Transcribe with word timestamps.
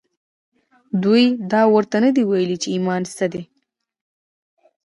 دوی 1.03 1.23
دا 1.51 1.61
ورته 1.73 1.97
نه 2.03 2.09
دي 2.15 2.23
ویلي 2.25 2.57
چې 2.63 2.67
ایمان 2.75 3.01
څه 3.17 3.25
دی 3.33 3.43